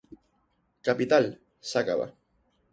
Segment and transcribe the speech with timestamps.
[0.89, 1.29] Capital:
[1.75, 2.11] Sacaba.